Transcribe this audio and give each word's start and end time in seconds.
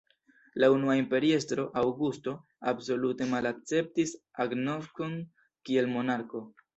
La 0.61 0.67
unua 0.75 0.93
imperiestro, 0.99 1.65
Aŭgusto, 1.81 2.33
absolute 2.71 3.27
malakceptis 3.33 4.15
agnoskon 4.47 5.13
kiel 5.69 5.91
monarko. 5.97 6.43